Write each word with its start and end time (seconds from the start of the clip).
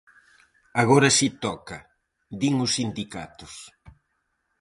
Agora 0.81 1.09
si 1.17 1.27
toca, 1.45 1.77
din 2.39 2.55
os 2.65 2.71
sindicatos. 2.77 3.53